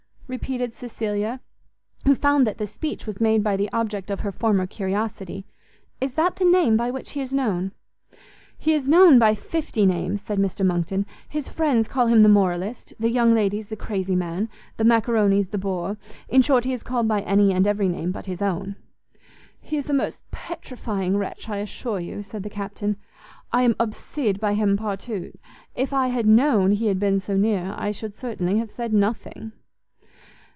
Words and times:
repeated 0.31 0.73
Cecilia, 0.73 1.41
who 2.05 2.15
found 2.15 2.47
that 2.47 2.57
the 2.57 2.65
speech 2.65 3.05
was 3.05 3.19
made 3.19 3.43
by 3.43 3.57
the 3.57 3.69
object 3.73 4.09
of 4.09 4.21
her 4.21 4.31
former 4.31 4.65
curiosity; 4.65 5.45
"is 5.99 6.13
that 6.13 6.37
the 6.37 6.45
name 6.45 6.77
by 6.77 6.89
which 6.89 7.11
he 7.11 7.19
is 7.19 7.35
known?" 7.35 7.73
"He 8.57 8.71
is 8.73 8.87
known 8.87 9.19
by 9.19 9.35
fifty 9.35 9.85
names," 9.85 10.21
said 10.21 10.39
Mr 10.39 10.65
Monckton; 10.65 11.05
"his 11.27 11.49
friends 11.49 11.89
call 11.89 12.07
him 12.07 12.23
the 12.23 12.29
moralist; 12.29 12.93
the 12.97 13.09
young 13.11 13.33
ladies, 13.33 13.67
the 13.67 13.75
crazy 13.75 14.15
man; 14.15 14.47
the 14.77 14.85
macaronies, 14.85 15.49
the 15.49 15.57
bore; 15.57 15.97
in 16.29 16.41
short, 16.41 16.63
he 16.63 16.71
is 16.71 16.81
called 16.81 17.09
by 17.09 17.19
any 17.23 17.51
and 17.51 17.67
every 17.67 17.89
name 17.89 18.13
but 18.13 18.27
his 18.27 18.41
own." 18.41 18.77
"He 19.59 19.75
is 19.75 19.89
a 19.89 19.93
most 19.93 20.31
petrifying 20.31 21.17
wretch, 21.17 21.49
I 21.49 21.57
assure 21.57 21.99
you," 21.99 22.23
said 22.23 22.43
the 22.43 22.49
Captain; 22.49 22.95
"I 23.51 23.63
am 23.63 23.75
obsede 23.81 24.39
by 24.39 24.53
him 24.53 24.77
partout; 24.77 25.33
if 25.75 25.91
I 25.91 26.07
had 26.07 26.25
known 26.25 26.71
he 26.71 26.87
had 26.87 27.01
been 27.01 27.19
so 27.19 27.35
near, 27.35 27.75
I 27.77 27.91
should 27.91 28.13
certainly 28.13 28.59
have 28.59 28.71
said 28.71 28.93
nothing." 28.93 29.51